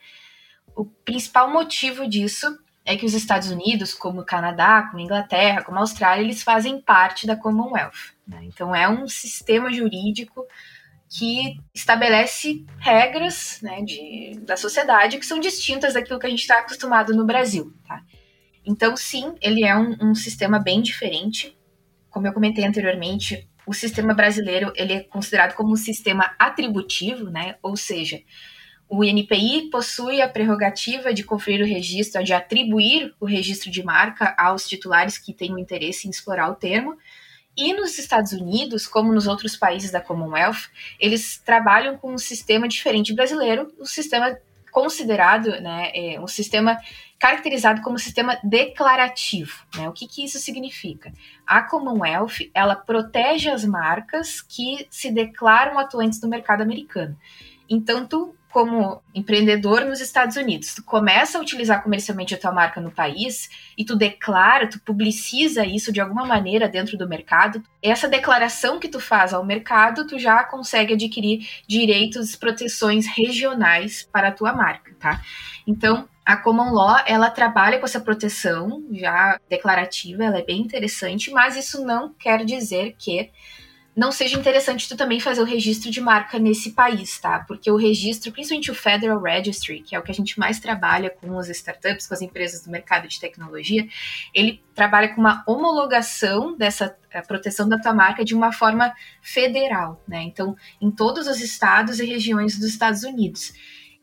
[0.76, 2.58] O principal motivo disso
[2.90, 6.42] é que os Estados Unidos, como o Canadá, como a Inglaterra, como a Austrália, eles
[6.42, 8.16] fazem parte da Commonwealth.
[8.28, 8.40] Né?
[8.46, 10.44] Então é um sistema jurídico
[11.08, 16.58] que estabelece regras né, de, da sociedade que são distintas daquilo que a gente está
[16.58, 17.72] acostumado no Brasil.
[17.88, 18.02] Tá?
[18.66, 21.56] Então, sim, ele é um, um, sistema bem diferente.
[22.10, 27.56] Como eu comentei anteriormente, o sistema brasileiro ele é considerado como um sistema atributivo, né?
[27.62, 28.20] ou seja,
[28.90, 34.36] o INPI possui a prerrogativa de conferir o registro, de atribuir o registro de marca
[34.38, 36.98] aos titulares que tenham interesse em explorar o termo.
[37.56, 42.68] E nos Estados Unidos, como nos outros países da Commonwealth, eles trabalham com um sistema
[42.68, 44.36] diferente brasileiro, um sistema
[44.72, 46.78] considerado, né, é um sistema
[47.20, 49.66] caracterizado como sistema declarativo.
[49.76, 49.90] Né?
[49.90, 51.12] O que, que isso significa?
[51.46, 57.18] A Commonwealth ela protege as marcas que se declaram atuantes no mercado americano.
[57.70, 62.82] Então, tu como empreendedor nos Estados Unidos, tu começa a utilizar comercialmente a tua marca
[62.82, 68.08] no país e tu declara, tu publiciza isso de alguma maneira dentro do mercado, essa
[68.08, 74.32] declaração que tu faz ao mercado, tu já consegue adquirir direitos, proteções regionais para a
[74.32, 75.22] tua marca, tá?
[75.68, 81.32] Então, a Common Law, ela trabalha com essa proteção já declarativa, ela é bem interessante,
[81.32, 83.32] mas isso não quer dizer que
[83.96, 87.40] não seja interessante tu também fazer o registro de marca nesse país, tá?
[87.48, 91.10] Porque o registro, principalmente o Federal Registry, que é o que a gente mais trabalha
[91.10, 93.88] com as startups, com as empresas do mercado de tecnologia,
[94.34, 100.02] ele trabalha com uma homologação dessa eh, proteção da tua marca de uma forma federal,
[100.08, 100.22] né?
[100.22, 103.54] Então, em todos os estados e regiões dos Estados Unidos.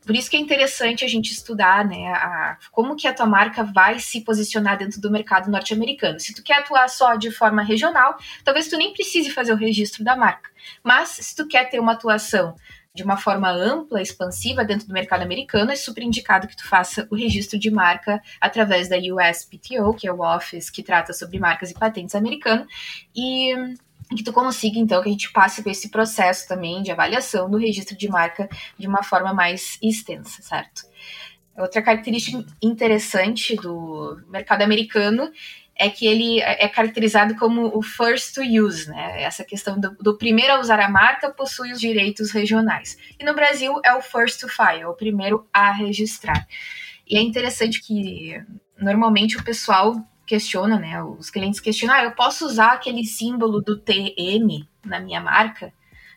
[0.07, 3.65] Por isso que é interessante a gente estudar, né, a, como que a tua marca
[3.65, 6.21] vai se posicionar dentro do mercado norte-americano.
[6.21, 10.05] Se tu quer atuar só de forma regional, talvez tu nem precise fazer o registro
[10.05, 10.49] da marca.
[10.83, 12.55] Mas se tu quer ter uma atuação
[12.95, 17.07] de uma forma ampla, expansiva dentro do mercado americano, é super indicado que tu faça
[17.11, 21.71] o registro de marca através da USPTO, que é o Office que trata sobre marcas
[21.71, 22.67] e patentes americano,
[23.15, 23.55] e
[24.15, 27.59] que tu consiga, então, que a gente passe por esse processo também de avaliação do
[27.59, 30.83] registro de marca de uma forma mais extensa, certo?
[31.59, 35.33] Outra característica interessante do mercado americano
[35.79, 39.23] é que ele é caracterizado como o first to use, né?
[39.23, 42.97] Essa questão do, do, primeiro a usar a marca possui os direitos regionais.
[43.21, 46.47] E no Brasil é o first to file, é o primeiro a registrar.
[47.07, 48.43] E é interessante que
[48.79, 49.95] normalmente o pessoal
[50.27, 51.03] questiona, né?
[51.03, 55.73] Os clientes questionam, ah, eu posso usar aquele símbolo do TM na minha marca?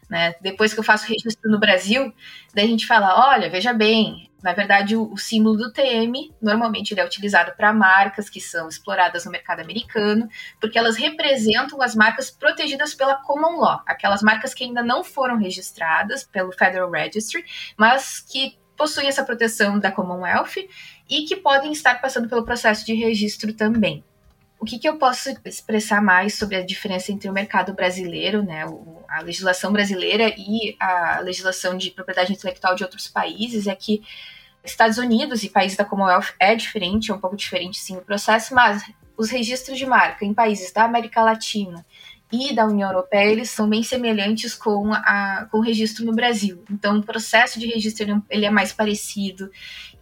[0.10, 0.34] Né?
[0.42, 2.12] Depois que eu faço registro no Brasil,
[2.54, 6.92] daí a gente fala, olha, veja bem, na verdade o, o símbolo do TM normalmente
[6.92, 10.28] ele é utilizado para marcas que são exploradas no mercado americano,
[10.60, 15.38] porque elas representam as marcas protegidas pela Common Law, aquelas marcas que ainda não foram
[15.38, 17.46] registradas pelo Federal Registry,
[17.78, 20.56] mas que possuem essa proteção da Commonwealth
[21.10, 24.04] e que podem estar passando pelo processo de registro também.
[24.60, 28.66] O que, que eu posso expressar mais sobre a diferença entre o mercado brasileiro, né,
[29.08, 34.04] a legislação brasileira e a legislação de propriedade intelectual de outros países é que
[34.64, 38.54] Estados Unidos e países da Commonwealth é diferente, é um pouco diferente sim o processo,
[38.54, 38.84] mas
[39.18, 41.86] os registros de marca em países da América Latina
[42.32, 46.64] e da União Europeia, eles são bem semelhantes com, a, com o registro no Brasil.
[46.70, 49.50] Então, o processo de registro ele é mais parecido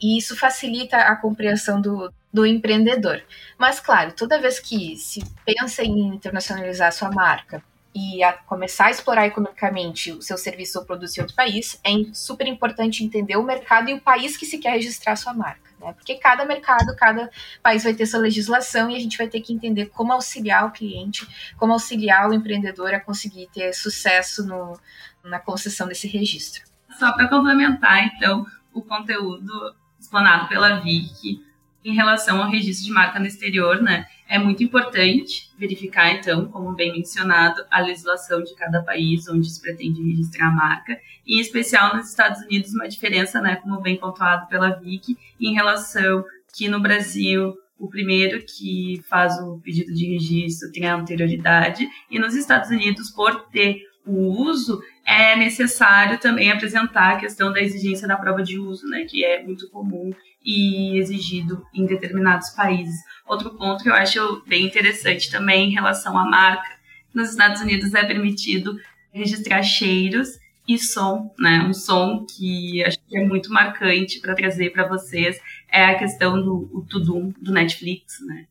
[0.02, 3.24] e isso facilita a compreensão do, do empreendedor.
[3.58, 8.92] Mas, claro, toda vez que se pensa em internacionalizar sua marca e a começar a
[8.92, 13.44] explorar economicamente o seu serviço ou produto em outro país, é super importante entender o
[13.44, 15.94] mercado e o país que se quer registrar sua marca né?
[15.94, 17.30] Porque cada mercado, cada
[17.62, 20.72] país vai ter sua legislação e a gente vai ter que entender como auxiliar o
[20.72, 24.80] cliente, como auxiliar o empreendedor a conseguir ter sucesso no,
[25.24, 26.64] na concessão desse registro.
[26.98, 31.42] Só para complementar, então, o conteúdo explanado pela Vic
[31.84, 34.06] em relação ao registro de marca no exterior, né?
[34.28, 39.62] É muito importante verificar, então, como bem mencionado, a legislação de cada país onde se
[39.62, 43.96] pretende registrar a marca, e em especial nos Estados Unidos, uma diferença, né, como bem
[43.96, 50.08] pontuado pela Vic, em relação que no Brasil o primeiro que faz o pedido de
[50.08, 56.52] registro tem a anterioridade, e nos Estados Unidos, por ter o uso, é necessário também
[56.52, 60.12] apresentar a questão da exigência da prova de uso, né, que é muito comum
[60.44, 63.00] e exigido em determinados países.
[63.26, 66.68] Outro ponto que eu acho bem interessante também em relação à marca,
[67.14, 68.78] nos Estados Unidos é permitido
[69.14, 70.28] registrar cheiros
[70.68, 71.66] e som, né?
[71.68, 75.40] Um som que acho que é muito marcante para trazer para vocês
[75.72, 78.46] é a questão do Tudum do Netflix, né?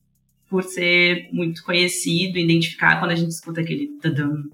[0.48, 4.48] Por ser muito conhecido, identificar quando a gente escuta aquele tudum,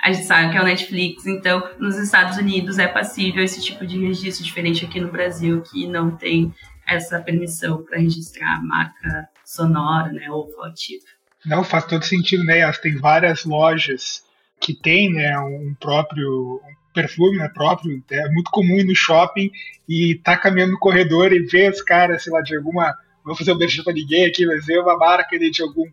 [0.00, 3.86] a gente sabe que é o Netflix, então nos Estados Unidos é passível esse tipo
[3.86, 6.54] de registro diferente aqui no Brasil que não tem
[6.86, 11.04] essa permissão para registrar marca sonora, né, ou olfativa.
[11.44, 12.70] Não, faz todo sentido, né?
[12.72, 14.22] Tem várias lojas
[14.60, 16.60] que têm né, um próprio
[16.92, 18.02] perfume né, próprio.
[18.10, 19.50] É muito comum ir no shopping
[19.88, 22.94] e tá caminhando no corredor e ver os caras, sei lá, de alguma.
[23.24, 25.86] Vou fazer um beijo pra ninguém aqui, mas ver uma marca de algum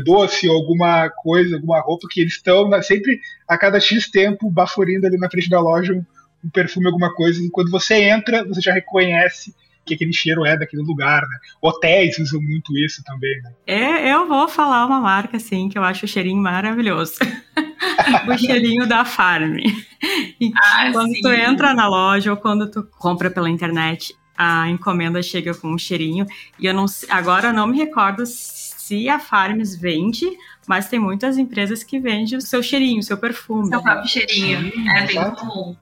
[0.00, 4.50] doce ou alguma coisa, alguma roupa que eles estão né, sempre a cada X tempo
[4.50, 6.04] baforindo ali na frente da loja um,
[6.44, 7.42] um perfume, alguma coisa.
[7.42, 11.38] E quando você entra, você já reconhece que aquele cheiro é daquele lugar, né?
[11.60, 13.52] Hotéis usam muito isso também, né?
[13.66, 17.14] É, eu vou falar uma marca, assim, que eu acho o cheirinho maravilhoso.
[18.28, 19.56] o cheirinho da Farm.
[20.56, 21.20] Ah, quando sim.
[21.20, 25.78] tu entra na loja ou quando tu compra pela internet, a encomenda chega com um
[25.78, 26.26] cheirinho.
[26.58, 28.61] E eu não agora eu não me recordo se
[29.08, 30.26] a Farms vende,
[30.66, 33.68] mas tem muitas empresas que vendem o seu cheirinho, o seu perfume.
[33.68, 34.72] Seu próprio cheirinho.
[34.96, 35.76] É bem comum.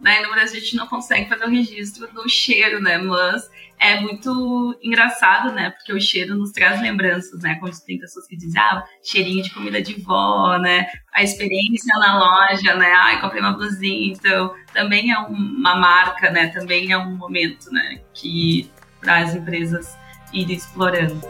[0.00, 0.20] Né?
[0.20, 2.96] No Brasil a gente não consegue fazer o registro do cheiro, né?
[2.96, 5.70] Mas é muito engraçado, né?
[5.70, 7.56] Porque o cheiro nos traz lembranças, né?
[7.60, 10.86] Quando tem pessoas que dizem, ah, cheirinho de comida de vó, né?
[11.12, 12.92] A experiência na loja, né?
[12.96, 14.12] Ai, comprei uma blusinha.
[14.12, 16.48] Então, também é uma marca, né?
[16.48, 18.00] Também é um momento, né?
[18.14, 19.96] Que para as empresas
[20.32, 21.20] irem explorando.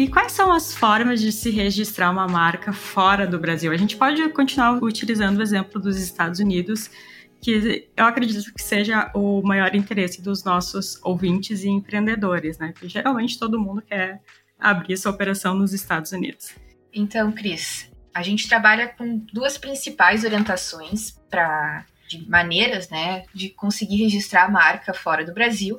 [0.00, 3.70] E quais são as formas de se registrar uma marca fora do Brasil?
[3.70, 6.90] A gente pode continuar utilizando o exemplo dos Estados Unidos,
[7.38, 12.72] que eu acredito que seja o maior interesse dos nossos ouvintes e empreendedores, né?
[12.72, 14.22] Que geralmente todo mundo quer
[14.58, 16.54] abrir sua operação nos Estados Unidos.
[16.94, 23.96] Então, Cris, a gente trabalha com duas principais orientações para de maneiras, né, de conseguir
[23.96, 25.78] registrar a marca fora do Brasil.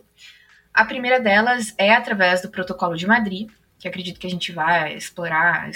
[0.71, 3.49] A primeira delas é através do Protocolo de Madrid,
[3.81, 5.67] que acredito que a gente vai explorar,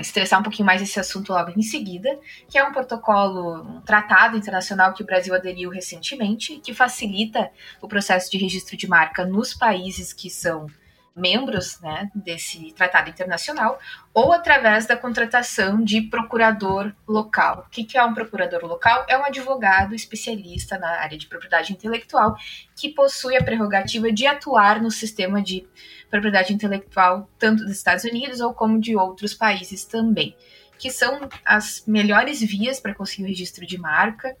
[0.00, 4.38] estressar um pouquinho mais esse assunto logo em seguida, que é um protocolo, um tratado
[4.38, 7.50] internacional que o Brasil aderiu recentemente, que facilita
[7.82, 10.66] o processo de registro de marca nos países que são
[11.14, 13.78] membros né, desse tratado internacional,
[14.14, 17.66] ou através da contratação de procurador local.
[17.66, 19.04] O que é um procurador local?
[19.08, 22.36] É um advogado especialista na área de propriedade intelectual
[22.76, 25.66] que possui a prerrogativa de atuar no sistema de
[26.10, 30.36] propriedade intelectual tanto dos Estados Unidos ou como de outros países também,
[30.78, 34.36] que são as melhores vias para conseguir o registro de marca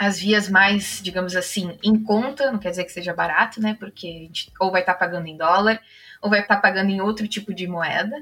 [0.00, 3.76] as vias mais, digamos assim, em conta, não quer dizer que seja barato, né?
[3.78, 5.78] Porque a gente ou vai estar pagando em dólar,
[6.20, 8.14] ou vai estar tá pagando em outro tipo de moeda.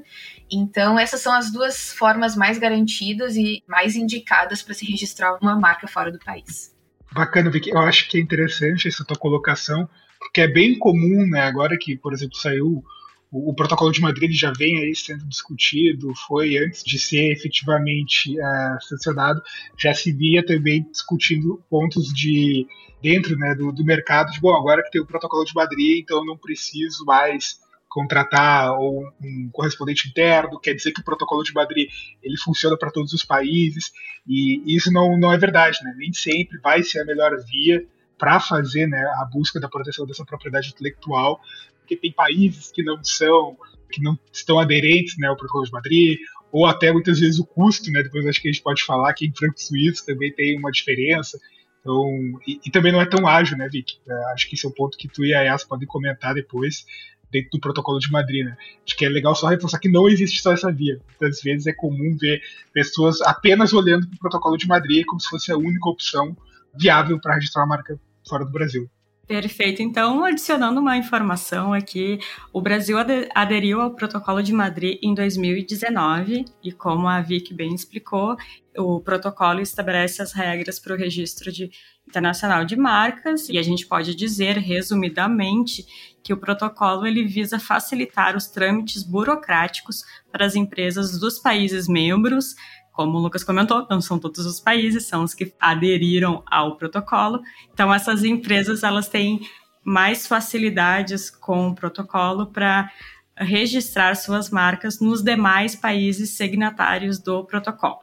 [0.51, 5.59] Então, essas são as duas formas mais garantidas e mais indicadas para se registrar uma
[5.59, 6.75] marca fora do país.
[7.11, 7.71] Bacana, Vicky.
[7.71, 11.41] Eu acho que é interessante essa tua colocação, porque é bem comum, né?
[11.41, 12.83] Agora que, por exemplo, saiu
[13.31, 18.35] o, o, protocolo de Madrid já vem aí sendo discutido, foi antes de ser efetivamente
[18.39, 19.41] uh, sancionado,
[19.77, 22.65] já se via também discutindo pontos de
[23.01, 26.25] dentro né, do, do mercado de bom, agora que tem o protocolo de Madrid, então
[26.25, 31.89] não preciso mais contratar ou um correspondente interno, quer dizer que o protocolo de Madrid
[32.21, 33.91] ele funciona para todos os países
[34.27, 35.93] e isso não, não é verdade, né?
[35.97, 37.83] Nem sempre vai ser a melhor via
[38.17, 41.39] para fazer né, a busca da proteção dessa propriedade intelectual,
[41.79, 43.57] porque tem países que não são,
[43.89, 46.19] que não estão aderentes né, ao Protocolo de Madrid,
[46.51, 48.03] ou até muitas vezes o custo, né?
[48.03, 51.39] Depois acho que a gente pode falar que em franco suíço também tem uma diferença.
[51.79, 53.99] Então, e, e, também não é tão ágil, né, Vic?
[54.07, 56.85] É, acho que esse é um ponto que tu e a Yas podem comentar depois
[57.31, 58.57] dentro do protocolo de Madrid, né?
[58.85, 60.99] Acho que é legal só reforçar que não existe só essa via.
[61.07, 62.41] Muitas vezes é comum ver
[62.73, 66.35] pessoas apenas olhando para o protocolo de Madrid como se fosse a única opção
[66.75, 68.89] viável para registrar uma marca fora do Brasil.
[69.29, 69.83] Perfeito.
[69.83, 72.17] Então, adicionando uma informação aqui,
[72.51, 72.97] o Brasil
[73.35, 78.35] aderiu ao Protocolo de Madrid em 2019 e, como a Vic bem explicou,
[78.75, 81.69] o protocolo estabelece as regras para o registro de,
[82.07, 85.85] internacional de marcas e a gente pode dizer, resumidamente,
[86.23, 92.55] que o protocolo ele visa facilitar os trâmites burocráticos para as empresas dos países membros
[92.99, 97.41] como o Lucas comentou, não são todos os países, são os que aderiram ao protocolo.
[97.71, 99.39] Então, essas empresas elas têm
[99.85, 102.91] mais facilidades com o protocolo para
[103.37, 107.99] registrar suas marcas nos demais países signatários do protocolo.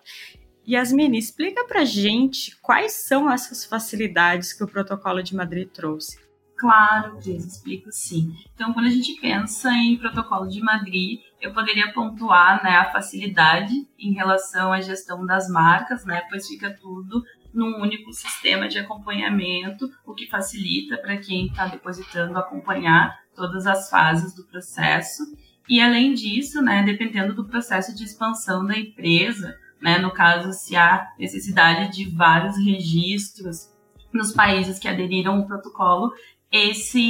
[0.66, 6.18] Yasmin, explica para gente quais são essas facilidades que o protocolo de Madrid trouxe.
[6.56, 8.34] Claro, Cris, explico sim.
[8.54, 13.72] Então, quando a gente pensa em protocolo de Madrid, eu poderia pontuar né, a facilidade
[13.98, 17.22] em relação à gestão das marcas, né, pois fica tudo
[17.52, 23.88] num único sistema de acompanhamento, o que facilita para quem está depositando acompanhar todas as
[23.88, 25.22] fases do processo.
[25.68, 30.76] E além disso, né, dependendo do processo de expansão da empresa, né, no caso, se
[30.76, 33.74] há necessidade de vários registros
[34.12, 36.12] nos países que aderiram ao protocolo,
[36.50, 37.00] esse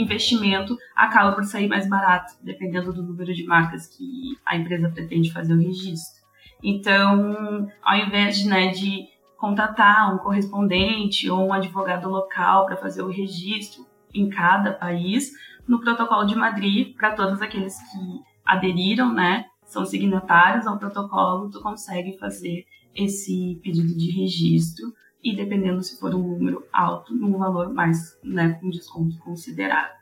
[0.00, 5.32] investimento acaba por sair mais barato, dependendo do número de marcas que a empresa pretende
[5.32, 6.20] fazer o registro.
[6.62, 9.08] Então, ao invés de, né, de
[9.38, 15.32] contatar um correspondente ou um advogado local para fazer o registro em cada país,
[15.66, 21.60] no protocolo de Madrid, para todos aqueles que aderiram, né, são signatários ao protocolo, tu
[21.62, 24.92] consegue fazer esse pedido de registro
[25.22, 30.00] e dependendo se for um número alto, um valor mais, né, com desconto considerável.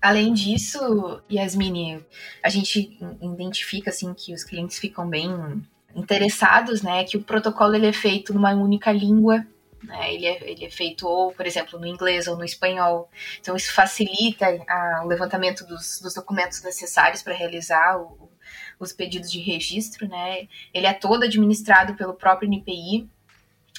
[0.00, 2.04] Além disso, Yasmine,
[2.42, 5.28] a gente identifica assim que os clientes ficam bem
[5.94, 9.46] interessados, né, que o protocolo ele é feito numa única língua,
[9.82, 13.10] né, ele, é, ele é feito ou, por exemplo, no inglês ou no espanhol.
[13.40, 18.30] Então isso facilita a, o levantamento dos, dos documentos necessários para realizar o,
[18.78, 20.48] os pedidos de registro, né.
[20.72, 23.08] Ele é todo administrado pelo próprio NPI.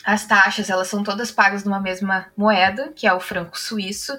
[0.03, 4.17] As taxas elas são todas pagas numa mesma moeda, que é o franco suíço.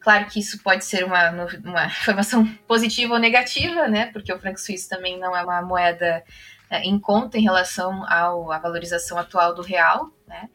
[0.00, 1.30] Claro que isso pode ser uma,
[1.64, 4.06] uma informação positiva ou negativa, né?
[4.06, 6.24] Porque o franco suíço também não é uma moeda
[6.70, 10.48] é, em conta em relação ao, à valorização atual do real, né?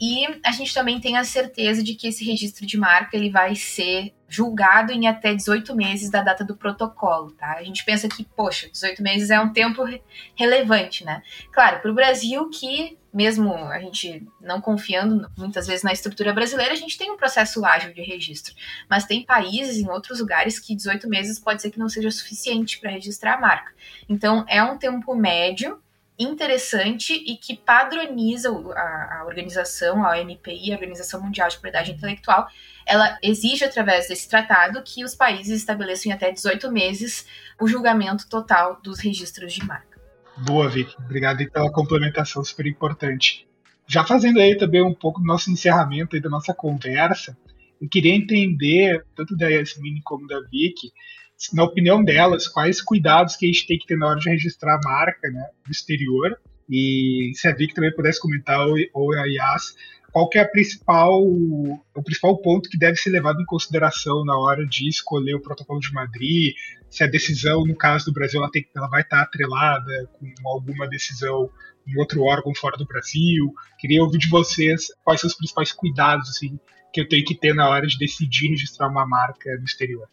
[0.00, 3.54] E a gente também tem a certeza de que esse registro de marca ele vai
[3.54, 7.52] ser julgado em até 18 meses da data do protocolo, tá?
[7.52, 10.02] A gente pensa que, poxa, 18 meses é um tempo re
[10.34, 11.22] relevante, né?
[11.52, 16.72] Claro, para o Brasil, que mesmo a gente não confiando muitas vezes na estrutura brasileira,
[16.72, 18.54] a gente tem um processo ágil de registro.
[18.88, 22.78] Mas tem países em outros lugares que 18 meses pode ser que não seja suficiente
[22.78, 23.72] para registrar a marca.
[24.08, 25.80] Então, é um tempo médio
[26.18, 32.46] interessante e que padroniza a, a organização, a OMPI, a Organização Mundial de Propriedade Intelectual,
[32.84, 37.26] ela exige através desse tratado que os países estabeleçam em até 18 meses
[37.58, 39.89] o julgamento total dos registros de marca.
[40.46, 40.94] Boa, Vicky.
[40.98, 43.46] Obrigado pela complementação super importante.
[43.86, 47.36] Já fazendo aí também um pouco do nosso encerramento aí da nossa conversa,
[47.80, 50.92] eu queria entender, tanto da Yasmin como da Vicky,
[51.52, 54.76] na opinião delas, quais cuidados que a gente tem que ter na hora de registrar
[54.76, 56.38] a marca né, no exterior.
[56.68, 58.60] E se a Vic também pudesse comentar,
[58.94, 59.74] ou a Yas,
[60.12, 64.38] qual que é a principal, o principal ponto que deve ser levado em consideração na
[64.38, 66.54] hora de escolher o protocolo de Madrid,
[66.88, 70.88] se a decisão, no caso do Brasil, ela, tem, ela vai estar atrelada com alguma
[70.88, 71.48] decisão
[71.86, 73.52] em outro órgão fora do Brasil.
[73.78, 76.58] Queria ouvir de vocês quais são os principais cuidados assim,
[76.92, 80.08] que eu tenho que ter na hora de decidir registrar uma marca no exterior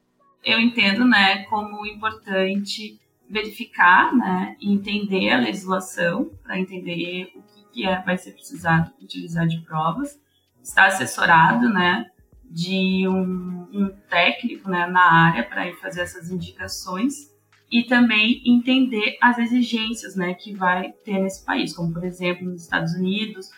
[0.48, 2.98] eu entendo, né, como importante
[3.30, 7.42] verificar, né, e entender a legislação para entender o
[7.78, 10.20] que, é, vai ser precisado utilizar de provas,
[10.64, 12.10] estar assessorado, né,
[12.44, 17.32] de um, um técnico, né, na área para fazer essas indicações
[17.72, 22.64] e também entender as exigências, né, que vai ter nesse país, como por exemplo nos
[22.64, 23.52] Estados Unidos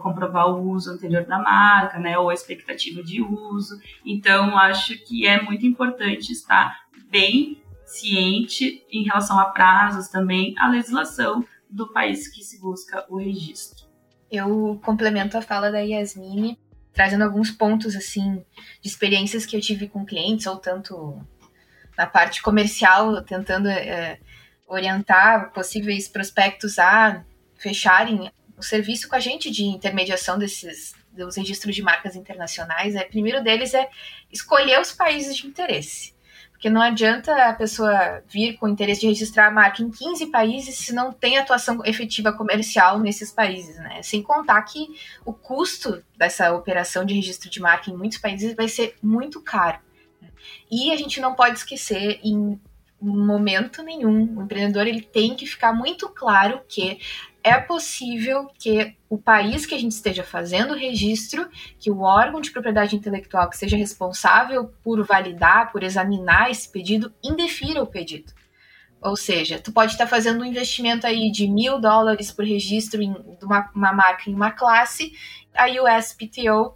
[0.00, 3.80] comprovar o uso anterior da marca, né, ou a expectativa de uso.
[4.04, 6.76] Então, acho que é muito importante estar
[7.08, 13.16] bem ciente em relação a prazos também, a legislação do país que se busca o
[13.16, 13.86] registro.
[14.30, 16.58] Eu complemento a fala da Yasmine,
[16.92, 18.44] trazendo alguns pontos assim
[18.80, 21.20] de experiências que eu tive com clientes, ou tanto
[21.96, 24.18] na parte comercial, tentando é,
[24.66, 27.24] orientar possíveis prospectos a
[27.56, 33.02] fecharem o serviço com a gente de intermediação desses dos registros de marcas internacionais, é
[33.02, 33.88] primeiro deles é
[34.30, 36.14] escolher os países de interesse.
[36.56, 40.78] Porque não adianta a pessoa vir com interesse de registrar a marca em 15 países
[40.78, 44.02] se não tem atuação efetiva comercial nesses países, né?
[44.02, 44.88] Sem contar que
[45.22, 49.78] o custo dessa operação de registro de marca em muitos países vai ser muito caro.
[50.20, 50.30] Né?
[50.70, 52.58] E a gente não pode esquecer em
[52.98, 56.98] momento nenhum, o empreendedor ele tem que ficar muito claro que
[57.46, 62.40] é possível que o país que a gente esteja fazendo o registro, que o órgão
[62.40, 68.32] de propriedade intelectual que seja responsável por validar, por examinar esse pedido, indefira o pedido.
[69.00, 73.14] Ou seja, tu pode estar fazendo um investimento aí de mil dólares por registro em
[73.40, 75.12] uma, uma marca em uma classe,
[75.54, 76.74] a USPTO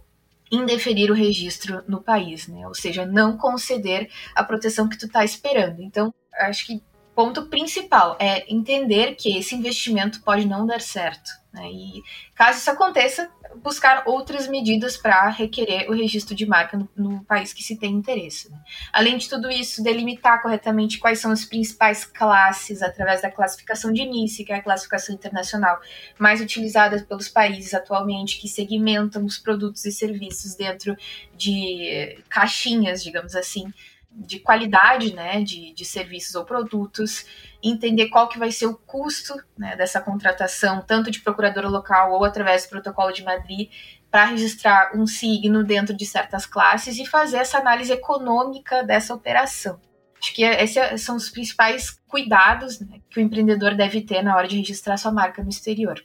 [0.49, 2.65] indeferir o registro no país, né?
[2.65, 5.81] Ou seja, não conceder a proteção que tu está esperando.
[5.81, 6.81] Então, acho que
[7.15, 11.29] ponto principal é entender que esse investimento pode não dar certo.
[11.53, 11.69] Né?
[11.69, 12.03] E
[12.33, 13.29] caso isso aconteça,
[13.61, 17.93] buscar outras medidas para requerer o registro de marca no, no, país que se tem
[17.93, 18.49] interesse.
[18.49, 18.57] Né?
[18.93, 24.05] Além de tudo isso, delimitar corretamente quais são as principais classes através da classificação de
[24.05, 25.79] NICE, que é a classificação internacional
[26.17, 30.95] mais utilizada pelos países atualmente, que segmentam os produtos e serviços dentro
[31.35, 33.71] de caixinhas, digamos assim,
[34.13, 37.25] de qualidade né, de, de serviços ou produtos,
[37.63, 42.23] entender qual que vai ser o custo né, dessa contratação, tanto de procuradora local ou
[42.23, 43.69] através do protocolo de Madrid,
[44.09, 49.79] para registrar um signo dentro de certas classes e fazer essa análise econômica dessa operação.
[50.21, 54.47] Acho que esses são os principais cuidados né, que o empreendedor deve ter na hora
[54.47, 56.03] de registrar sua marca no exterior.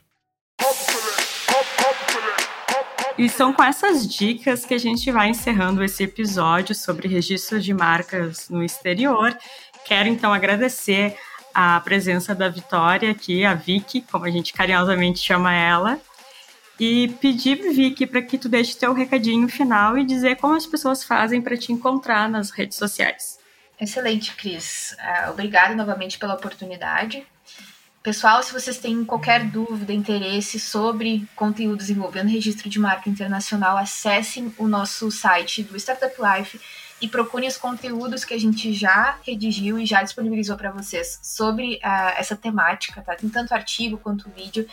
[3.18, 7.72] E são com essas dicas que a gente vai encerrando esse episódio sobre registro de
[7.72, 9.36] marcas no exterior.
[9.86, 11.16] Quero então agradecer
[11.54, 15.98] a presença da Vitória aqui, a Vicky, como a gente carinhosamente chama ela,
[16.78, 21.02] e pedir, Vicky, para que tu deixe teu recadinho final e dizer como as pessoas
[21.02, 23.38] fazem para te encontrar nas redes sociais.
[23.80, 24.94] Excelente, Cris.
[24.98, 27.26] Uh, obrigada novamente pela oportunidade.
[28.06, 34.54] Pessoal, se vocês têm qualquer dúvida, interesse sobre conteúdos envolvendo registro de marca internacional, acessem
[34.58, 36.60] o nosso site do Startup Life
[37.02, 41.80] e procurem os conteúdos que a gente já redigiu e já disponibilizou para vocês sobre
[41.84, 43.16] uh, essa temática, tá?
[43.16, 44.68] Tem tanto artigo quanto vídeo.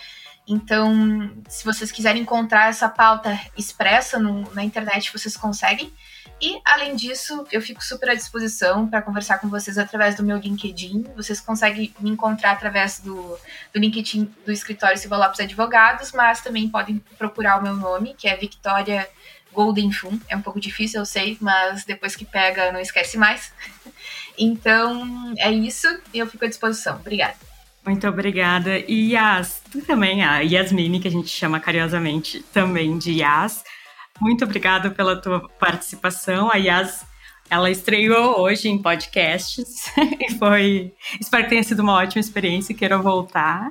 [0.47, 5.93] Então, se vocês quiserem encontrar essa pauta expressa no, na internet, vocês conseguem.
[6.41, 10.37] E, além disso, eu fico super à disposição para conversar com vocês através do meu
[10.37, 11.05] LinkedIn.
[11.15, 13.37] Vocês conseguem me encontrar através do,
[13.73, 18.27] do LinkedIn do escritório Silva Lopes Advogados, mas também podem procurar o meu nome, que
[18.27, 19.07] é Victoria
[19.53, 20.19] Golden Fun.
[20.27, 23.53] É um pouco difícil, eu sei, mas depois que pega, não esquece mais.
[24.35, 26.95] Então, é isso e eu fico à disposição.
[26.95, 27.35] Obrigada.
[27.85, 28.79] Muito obrigada.
[28.79, 33.63] E Yas, tu também, a Yasmini, que a gente chama carinhosamente também de Yas.
[34.21, 36.49] Muito obrigada pela tua participação.
[36.49, 37.05] A Yas,
[37.49, 40.93] ela estreou hoje em podcasts e foi.
[41.19, 43.69] Espero que tenha sido uma ótima experiência e queira voltar.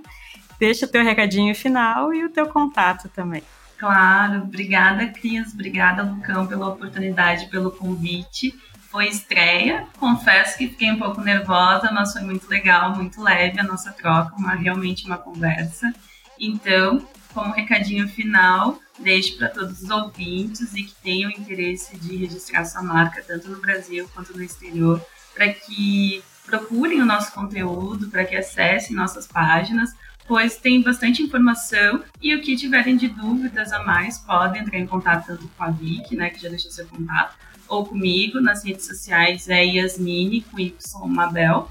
[0.58, 3.42] Deixa o teu recadinho final e o teu contato também.
[3.78, 5.52] Claro, obrigada, Cris.
[5.54, 8.54] Obrigada, Lucão, pela oportunidade, pelo convite
[8.92, 9.86] foi estreia.
[9.98, 14.36] Confesso que fiquei um pouco nervosa, mas foi muito legal, muito leve a nossa troca,
[14.36, 15.92] uma, realmente uma conversa.
[16.38, 22.66] Então, como recadinho final, deixo para todos os ouvintes e que tenham interesse de registrar
[22.66, 28.26] sua marca, tanto no Brasil quanto no exterior, para que procurem o nosso conteúdo, para
[28.26, 29.94] que acessem nossas páginas,
[30.26, 34.86] pois tem bastante informação e o que tiverem de dúvidas a mais, podem entrar em
[34.86, 37.34] contato tanto com a Vicky, né, que já deixou seu contato,
[37.68, 41.68] ou comigo nas redes sociais é Yasmine com Y Mabel.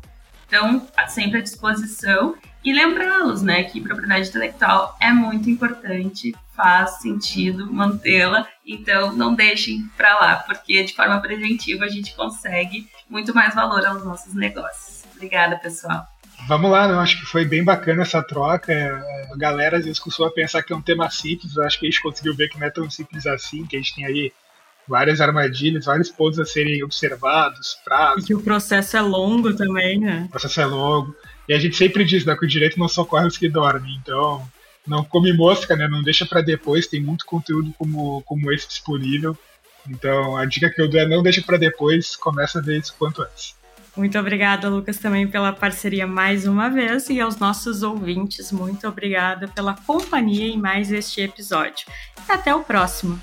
[0.47, 2.35] Então, sempre à disposição.
[2.63, 9.81] E lembrá-los, né, que propriedade intelectual é muito importante, faz sentido mantê-la, então não deixem
[9.97, 15.03] para lá, porque de forma preventiva a gente consegue muito mais valor aos nossos negócios.
[15.15, 16.05] Obrigada, pessoal.
[16.47, 18.73] Vamos lá, eu acho que foi bem bacana essa troca.
[19.31, 21.89] A galera às vezes costuma pensar que é um tema simples, eu acho que a
[21.89, 24.31] gente conseguiu ver que não é tão simples assim, que a gente tem aí
[24.87, 28.23] várias armadilhas, vários pontos a serem observados, prazos.
[28.23, 30.25] E que o processo é longo também, né?
[30.27, 31.15] O processo é longo.
[31.47, 33.97] E a gente sempre diz, né, que o direito não socorre os que dormem.
[34.01, 34.47] Então,
[34.85, 35.87] não come mosca, né?
[35.87, 39.37] Não deixa para depois, tem muito conteúdo como, como esse disponível.
[39.89, 42.95] Então, a dica que eu dou é não deixa para depois, começa a ver isso
[42.97, 43.55] quanto antes.
[43.95, 49.49] Muito obrigada, Lucas, também pela parceria mais uma vez e aos nossos ouvintes, muito obrigada
[49.49, 51.85] pela companhia em mais este episódio.
[52.29, 53.19] Até o próximo.